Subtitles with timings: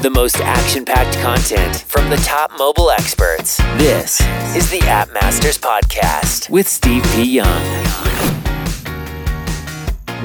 [0.00, 3.58] The most action packed content from the top mobile experts.
[3.76, 4.18] This
[4.56, 7.24] is the App Masters Podcast with Steve P.
[7.24, 7.62] Young.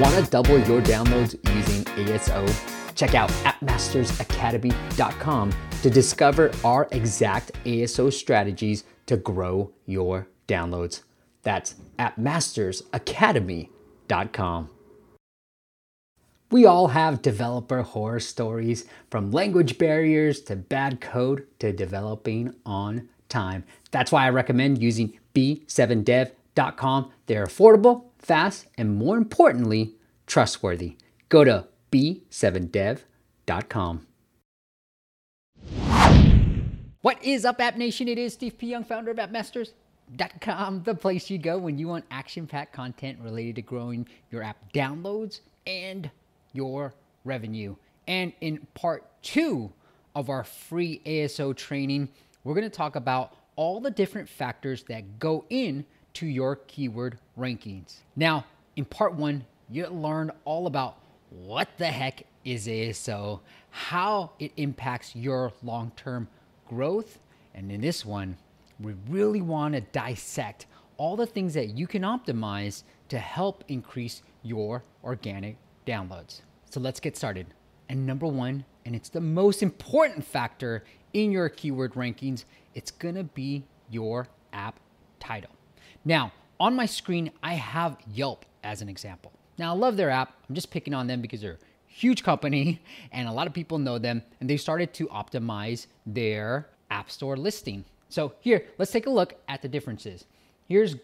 [0.00, 2.48] Want to double your downloads using ASO?
[2.94, 5.52] Check out appmastersacademy.com
[5.82, 11.02] to discover our exact ASO strategies to grow your downloads.
[11.42, 14.70] That's appmastersacademy.com.
[16.50, 23.08] We all have developer horror stories from language barriers to bad code to developing on
[23.28, 23.64] time.
[23.90, 27.10] That's why I recommend using b7dev.com.
[27.26, 30.96] They're affordable, fast, and more importantly, trustworthy.
[31.28, 34.06] Go to b7dev.com.
[37.00, 38.06] What is up, App Nation?
[38.08, 38.68] It is Steve P.
[38.68, 43.56] Young, founder of AppMasters.com, the place you go when you want action packed content related
[43.56, 46.08] to growing your app downloads and
[46.56, 47.76] your revenue.
[48.08, 49.72] And in part two
[50.14, 52.08] of our free ASO training,
[52.42, 57.18] we're going to talk about all the different factors that go in to your keyword
[57.38, 57.96] rankings.
[58.14, 60.98] Now, in part one, you learned all about
[61.30, 66.28] what the heck is ASO, how it impacts your long term
[66.68, 67.18] growth.
[67.54, 68.36] And in this one,
[68.80, 70.66] we really want to dissect
[70.96, 75.56] all the things that you can optimize to help increase your organic
[75.86, 76.40] downloads.
[76.70, 77.46] So let's get started.
[77.88, 83.24] And number one, and it's the most important factor in your keyword rankings, it's gonna
[83.24, 84.78] be your app
[85.20, 85.50] title.
[86.04, 89.32] Now, on my screen, I have Yelp as an example.
[89.58, 90.34] Now, I love their app.
[90.48, 92.80] I'm just picking on them because they're a huge company
[93.12, 97.36] and a lot of people know them, and they started to optimize their App Store
[97.36, 97.84] listing.
[98.08, 100.26] So, here, let's take a look at the differences.
[100.68, 100.96] Here's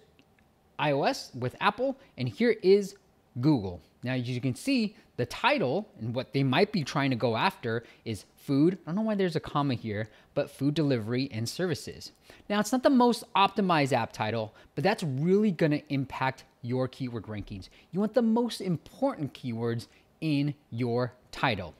[0.78, 2.96] iOS with Apple, and here is
[3.40, 3.80] Google.
[4.02, 7.36] Now, as you can see, the title and what they might be trying to go
[7.36, 8.78] after is food.
[8.82, 12.12] I don't know why there's a comma here, but food delivery and services.
[12.48, 17.24] Now, it's not the most optimized app title, but that's really to impact your keyword
[17.24, 17.68] rankings.
[17.92, 19.86] You want the most important keywords
[20.20, 21.74] in your title.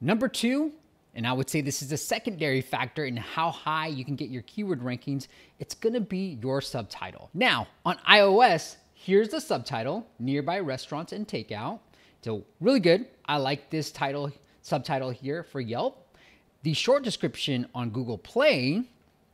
[0.00, 0.72] Number two,
[1.14, 4.28] and I would say this is a secondary factor in how high you can get
[4.28, 5.28] your keyword rankings,
[5.58, 7.30] it's gonna be your subtitle.
[7.32, 11.78] Now, on iOS, here's the subtitle nearby restaurants and takeout.
[12.22, 13.06] So, really good.
[13.26, 16.16] I like this title, subtitle here for Yelp.
[16.62, 18.82] The short description on Google Play,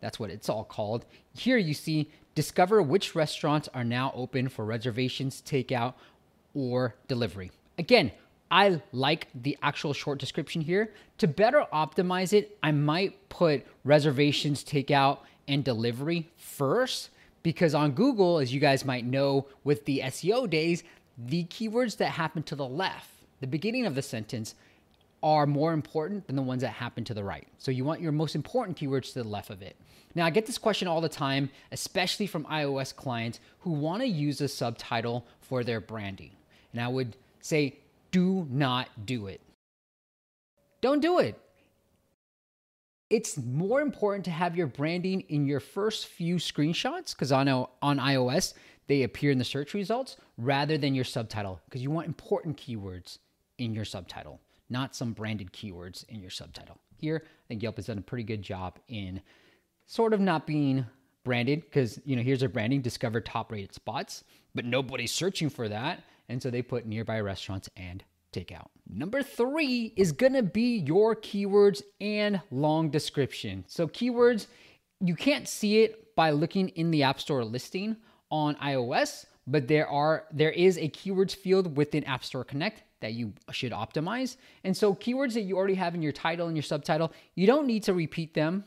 [0.01, 1.07] that's what it's all called.
[1.35, 5.95] Here you see discover which restaurants are now open for reservations, takeout,
[6.55, 7.51] or delivery.
[7.79, 8.11] Again,
[8.51, 10.93] I like the actual short description here.
[11.19, 17.11] To better optimize it, I might put reservations, takeout, and delivery first
[17.43, 20.83] because on Google, as you guys might know with the SEO days,
[21.19, 23.11] the keywords that happen to the left,
[23.41, 24.55] the beginning of the sentence,
[25.23, 27.47] are more important than the ones that happen to the right.
[27.59, 29.77] So you want your most important keywords to the left of it.
[30.15, 34.09] Now, I get this question all the time, especially from iOS clients who want to
[34.09, 36.33] use a subtitle for their branding.
[36.73, 37.79] And I would say
[38.11, 39.41] do not do it.
[40.81, 41.41] Don't do it.
[43.13, 47.99] It's more important to have your branding in your first few screenshots because on, on
[47.99, 48.55] iOS,
[48.87, 53.19] they appear in the search results rather than your subtitle because you want important keywords
[53.59, 54.41] in your subtitle,
[54.71, 56.79] not some branded keywords in your subtitle.
[56.97, 59.21] Here, I think Yelp has done a pretty good job in
[59.85, 60.87] sort of not being
[61.23, 64.25] branded because, you know, here's their branding discover top rated spots,
[64.55, 66.03] but nobody's searching for that.
[66.31, 68.69] And so they put nearby restaurants and takeout.
[68.89, 73.65] Number three is gonna be your keywords and long description.
[73.69, 74.47] So, keywords,
[75.01, 77.97] you can't see it by looking in the App Store listing
[78.31, 83.13] on iOS, but there are there is a keywords field within App Store Connect that
[83.13, 84.37] you should optimize.
[84.65, 87.67] And so keywords that you already have in your title and your subtitle, you don't
[87.67, 88.65] need to repeat them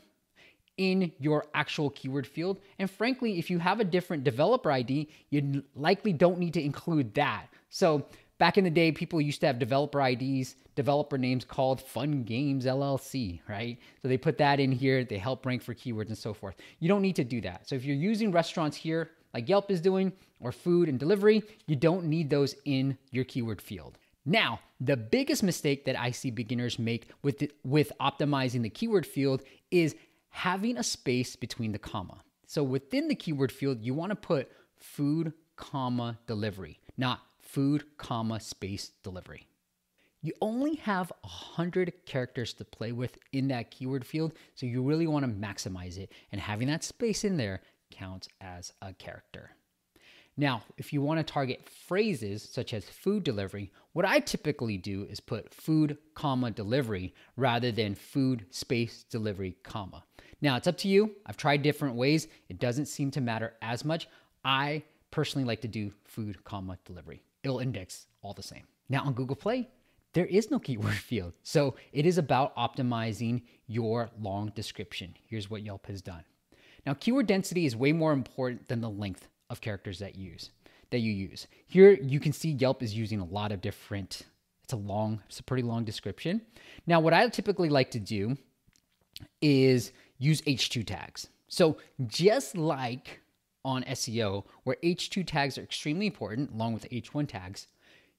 [0.76, 2.60] in your actual keyword field.
[2.78, 7.14] And frankly, if you have a different developer ID, you likely don't need to include
[7.14, 7.46] that.
[7.70, 8.06] So
[8.38, 12.66] back in the day, people used to have developer IDs, developer names called Fun Games
[12.66, 13.78] LLC, right?
[14.02, 16.56] So they put that in here, they help rank for keywords and so forth.
[16.78, 17.68] You don't need to do that.
[17.68, 21.76] So if you're using restaurants here, like Yelp is doing, or food and delivery, you
[21.76, 23.98] don't need those in your keyword field.
[24.24, 29.06] Now, the biggest mistake that I see beginners make with, the, with optimizing the keyword
[29.06, 29.94] field is
[30.30, 32.22] having a space between the comma.
[32.46, 38.40] So within the keyword field, you want to put food, comma, delivery, not food, comma,
[38.40, 39.46] space, delivery.
[40.22, 45.06] You only have 100 characters to play with in that keyword field, so you really
[45.06, 46.10] want to maximize it.
[46.32, 47.60] And having that space in there
[47.90, 49.52] counts as a character.
[50.36, 55.06] Now, if you want to target phrases such as food delivery, what I typically do
[55.08, 60.04] is put food, comma, delivery rather than food space delivery, comma.
[60.42, 61.12] Now, it's up to you.
[61.24, 62.28] I've tried different ways.
[62.48, 64.08] It doesn't seem to matter as much.
[64.44, 67.22] I personally like to do food, comma, delivery.
[67.46, 68.64] It'll index all the same.
[68.88, 69.68] Now, on Google Play,
[70.14, 71.32] there is no keyword field.
[71.44, 75.14] So it is about optimizing your long description.
[75.28, 76.24] Here's what Yelp has done.
[76.84, 80.50] Now, keyword density is way more important than the length of characters that use
[80.90, 81.46] that you use.
[81.66, 84.22] Here you can see Yelp is using a lot of different
[84.62, 86.42] it's a long it's a pretty long description.
[86.86, 88.36] Now what I typically like to do
[89.40, 91.28] is use H2 tags.
[91.48, 93.20] So just like
[93.66, 97.66] on SEO where H2 tags are extremely important along with H1 tags,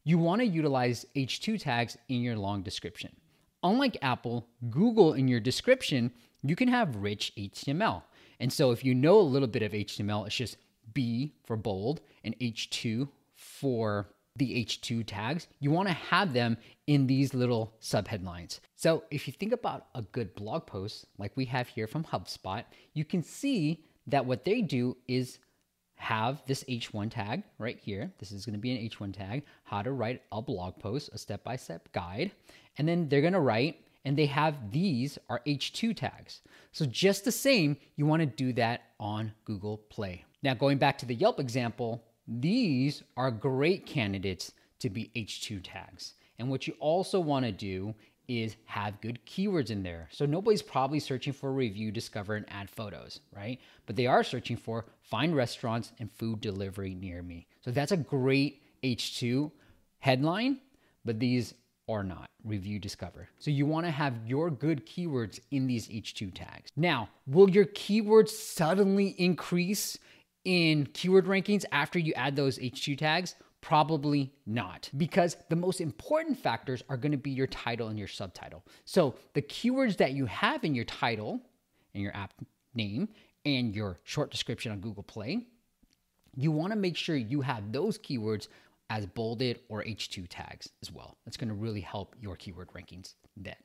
[0.04, 3.16] you want to utilize H2 tags in your long description.
[3.64, 6.12] Unlike Apple, Google in your description,
[6.44, 8.04] you can have rich HTML.
[8.40, 10.58] And so if you know a little bit of HTML, it's just
[10.94, 15.48] B for bold and H2 for the H2 tags.
[15.60, 18.60] You want to have them in these little subheadlines.
[18.76, 22.64] So if you think about a good blog post like we have here from HubSpot,
[22.94, 25.40] you can see that what they do is
[25.96, 28.12] have this H1 tag right here.
[28.20, 31.18] This is going to be an H1 tag, how to write a blog post, a
[31.18, 32.32] step-by-step guide.
[32.78, 36.42] And then they're going to write and they have these are H2 tags.
[36.72, 40.24] So just the same, you want to do that on Google Play.
[40.44, 46.14] Now, going back to the Yelp example, these are great candidates to be H2 tags.
[46.40, 47.96] And what you also want to do
[48.28, 50.10] is have good keywords in there.
[50.12, 53.60] So nobody's probably searching for review, discover, and add photos, right?
[53.86, 57.48] But they are searching for find restaurants and food delivery near me.
[57.62, 59.52] So that's a great H2
[60.00, 60.60] headline,
[61.06, 61.54] but these
[61.90, 63.30] are not, review discover.
[63.40, 66.70] So you wanna have your good keywords in these H2 tags.
[66.76, 69.98] Now, will your keywords suddenly increase
[70.44, 73.36] in keyword rankings after you add those H2 tags?
[73.68, 78.64] Probably not, because the most important factors are gonna be your title and your subtitle.
[78.86, 81.42] So the keywords that you have in your title
[81.94, 82.34] and your app
[82.76, 83.10] name
[83.44, 85.48] and your short description on Google Play,
[86.34, 88.48] you wanna make sure you have those keywords
[88.90, 91.18] as bolded or H2 tags as well.
[91.26, 93.58] That's going to really help your keyword rankings then.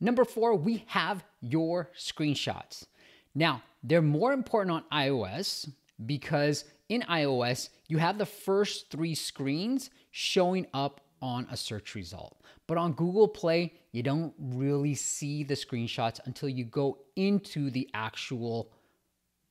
[0.00, 2.86] Number four, we have your screenshots.
[3.34, 5.68] Now, they're more important on iOS
[6.06, 12.40] because in iOS, you have the first three screens showing up on a search result.
[12.66, 17.88] But on Google Play, you don't really see the screenshots until you go into the
[17.94, 18.72] actual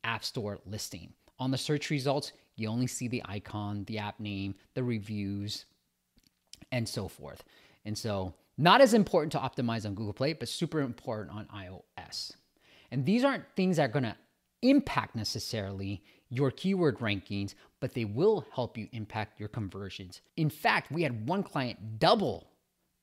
[0.04, 1.14] App Store listing.
[1.40, 5.66] On the search results, you only see the icon, the app name, the reviews,
[6.72, 7.44] and so forth.
[7.86, 12.32] And so, not as important to optimize on Google Play, but super important on iOS.
[12.92, 14.16] And these aren't things that are to
[14.62, 20.22] impact necessarily your keyword rankings, but they will help you impact your conversions.
[20.36, 22.48] In fact, we had one client double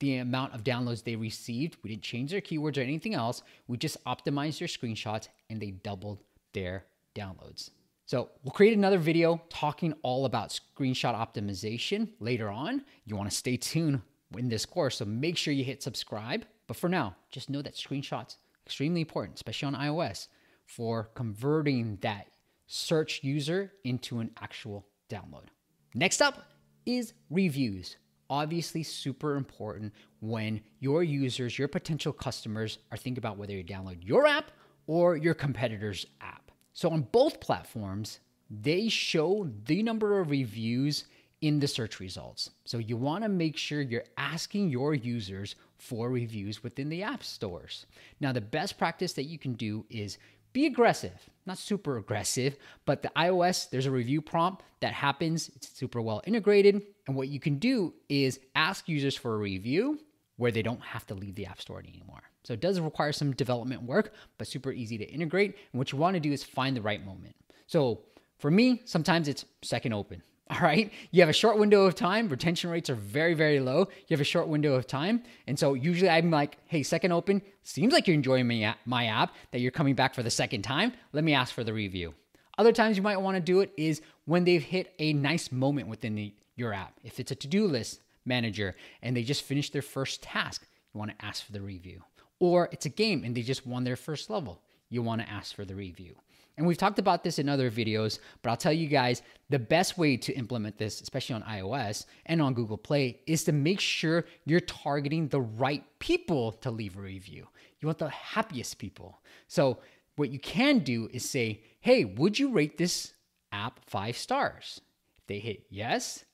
[0.00, 1.76] the amount of downloads they received.
[1.82, 3.42] We didn't change their keywords or anything else.
[3.68, 6.22] We just optimized their screenshots and they doubled
[6.52, 6.84] their
[7.14, 7.70] downloads.
[8.06, 12.84] So we'll create another video talking all about screenshot optimization later on.
[13.06, 14.02] You want to stay tuned
[14.36, 16.44] in this course, so make sure you hit subscribe.
[16.66, 18.36] But for now, just know that screenshots
[18.66, 20.28] extremely important, especially on iOS,
[20.66, 22.28] for converting that
[22.66, 25.46] search user into an actual download.
[25.94, 26.44] Next up
[26.86, 27.96] is reviews.
[28.30, 33.98] Obviously, super important when your users, your potential customers, are thinking about whether you download
[34.00, 34.50] your app
[34.86, 36.50] or your competitor's app.
[36.72, 41.04] So on both platforms, they show the number of reviews
[41.40, 42.50] in the search results.
[42.64, 47.22] So you want to make sure you're asking your users for reviews within the app
[47.22, 47.86] stores.
[48.20, 50.16] Now, the best practice that you can do is
[50.54, 52.56] be aggressive, not super aggressive,
[52.86, 55.50] but the iOS, there's a review prompt that happens.
[55.54, 56.80] It's super well integrated.
[57.06, 59.98] And what you can do is ask users for a review
[60.36, 62.22] where they don't have to leave the App Store anymore.
[62.44, 65.56] So it does require some development work, but super easy to integrate.
[65.72, 67.34] And what you want to do is find the right moment.
[67.66, 68.00] So
[68.38, 70.22] for me, sometimes it's second open.
[70.50, 70.92] All right.
[71.10, 72.28] You have a short window of time.
[72.28, 73.88] Retention rates are very, very low.
[74.06, 75.22] You have a short window of time.
[75.46, 78.46] And so usually I'm like, hey, second open, seems like you're enjoying
[78.84, 80.92] my, app, that you're coming back for the second time.
[81.12, 82.14] Let me ask for the review.
[82.58, 85.88] Other times you might want to do it is when they've hit a nice moment
[85.88, 86.92] within the, your app.
[87.02, 90.98] If it's a to do list, manager and they just finished their first task, you
[90.98, 92.02] want to ask for the review.
[92.40, 95.54] Or it's a game and they just won their first level, you want to ask
[95.54, 96.16] for the review.
[96.56, 99.98] And we've talked about this in other videos, but I'll tell you guys the best
[99.98, 104.24] way to implement this, especially on iOS and on Google Play, is to make sure
[104.44, 107.48] you're targeting the right people to leave a review.
[107.80, 109.20] You want the happiest people.
[109.48, 109.78] So,
[110.16, 113.14] what you can do is say, hey, would you rate this
[113.50, 114.80] app five stars?
[115.18, 116.24] If they hit yes,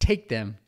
[0.00, 0.58] take them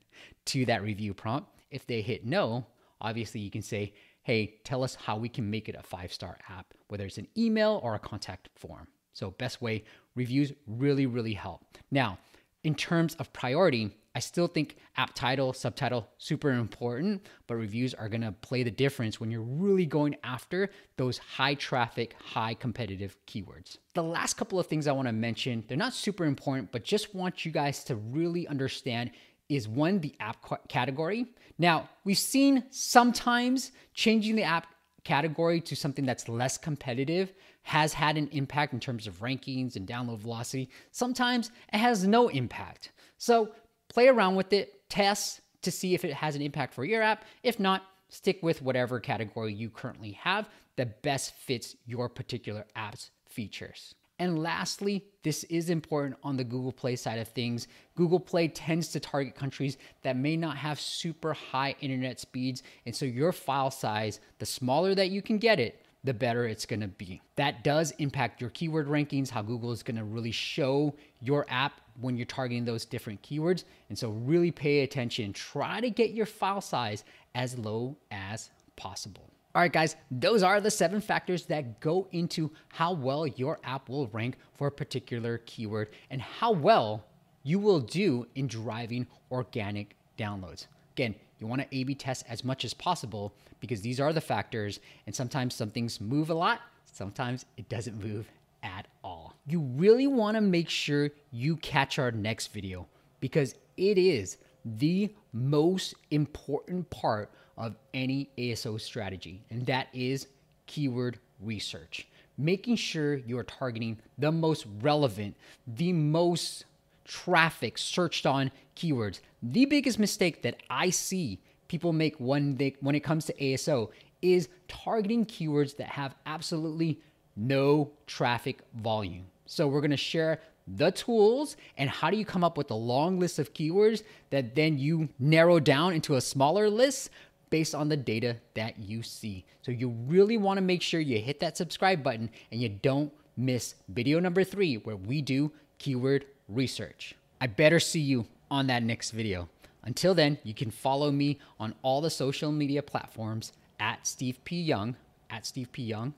[0.47, 1.51] to that review prompt.
[1.71, 2.67] If they hit no,
[3.01, 3.93] obviously you can say,
[4.23, 7.29] hey, tell us how we can make it a five star app, whether it's an
[7.37, 8.87] email or a contact form.
[9.13, 11.65] So, best way, reviews really, really help.
[11.91, 12.19] Now,
[12.65, 18.09] in terms of priority, I still think app title, subtitle, super important, but reviews are
[18.09, 23.79] gonna play the difference when you're really going after those high traffic, high competitive keywords.
[23.95, 27.45] The last couple of things I wanna mention, they're not super important, but just want
[27.45, 29.13] you guys to really understand
[29.49, 31.27] is one, the app category.
[31.59, 34.67] Now, we've seen sometimes changing the app
[35.05, 39.87] category to something that's less competitive has had an impact in terms of rankings and
[39.87, 40.71] download velocity.
[40.91, 42.93] Sometimes it has no impact.
[43.19, 43.51] So
[43.89, 47.25] play around with it, test to see if it has an impact for your app.
[47.43, 53.11] If not, stick with whatever category you currently have that best fits your particular app's
[53.29, 53.95] features.
[54.19, 57.69] And lastly, this is important on the Google Play side of things.
[57.95, 62.63] Google Play tends to target countries that may not have super high internet speeds.
[62.85, 66.67] And so your file size, the smaller that you can get it, the better it's
[66.67, 67.21] going to be.
[67.37, 71.81] That does impact your keyword rankings, how Google is going to really show your app
[72.01, 73.65] when you're targeting those different keywords.
[73.89, 75.33] And so really pay attention.
[75.33, 79.31] Try to get your file size as low as possible.
[79.59, 83.89] All right, guys, those are the seven factors that go into how well your app
[83.89, 87.03] will rank for a particular keyword and how well
[87.43, 90.69] you will do in driving organic downloads.
[90.93, 94.21] Again, you want to A B test as much as possible because these are the
[94.21, 98.31] factors, and sometimes some things move a lot, sometimes it doesn't move
[98.63, 99.35] at all.
[99.49, 102.87] You really want to make sure you catch our next video
[103.19, 110.29] because it is the most important part of any ASO strategy, and that is
[110.67, 112.09] keyword research.
[112.39, 115.37] Making sure you're targeting the most relevant,
[115.67, 116.65] the most
[117.05, 119.21] traffic searched on keywords.
[119.43, 123.91] The biggest mistake that I see people make when they when it comes to ASO
[124.23, 127.01] is targeting keywords that have absolutely
[127.37, 129.27] no traffic volume.
[129.47, 130.41] So we're going to share
[130.77, 134.55] the tools and how do you come up with a long list of keywords that
[134.55, 137.11] then you narrow down into a smaller list
[137.51, 139.45] based on the data that you see.
[139.63, 143.13] So you really want to make sure you hit that subscribe button and you don't
[143.37, 147.15] miss video number 3 where we do keyword research.
[147.41, 149.49] I better see you on that next video.
[149.85, 154.61] Until then, you can follow me on all the social media platforms at Steve P.
[154.61, 154.97] Young,
[155.31, 155.83] at Steve P.
[155.83, 156.15] Young.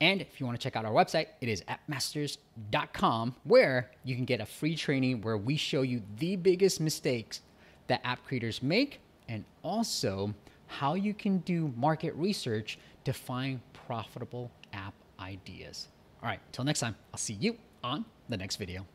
[0.00, 4.24] And if you want to check out our website, it is appmasters.com, where you can
[4.24, 7.40] get a free training where we show you the biggest mistakes
[7.86, 10.34] that app creators make and also
[10.78, 15.88] how you can do market research to find profitable app ideas.
[16.22, 18.86] All right, till next time, I'll see you on the next video.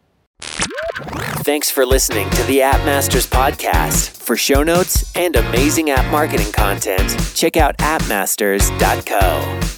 [1.43, 4.17] Thanks for listening to the App Masters podcast.
[4.17, 9.76] For show notes and amazing app marketing content, check out appmasters.co.